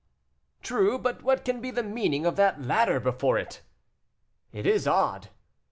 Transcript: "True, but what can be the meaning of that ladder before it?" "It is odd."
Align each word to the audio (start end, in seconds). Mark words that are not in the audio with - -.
"True, 0.63 0.97
but 0.97 1.21
what 1.21 1.45
can 1.45 1.61
be 1.61 1.69
the 1.69 1.83
meaning 1.83 2.25
of 2.25 2.35
that 2.35 2.59
ladder 2.59 2.99
before 2.99 3.37
it?" 3.37 3.61
"It 4.51 4.65
is 4.65 4.87
odd." 4.87 5.29